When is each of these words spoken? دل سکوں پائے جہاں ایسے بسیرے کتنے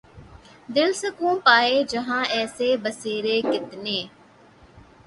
دل 0.69 0.93
سکوں 0.93 1.35
پائے 1.45 1.83
جہاں 1.89 2.23
ایسے 2.29 2.75
بسیرے 2.83 3.39
کتنے 3.41 4.01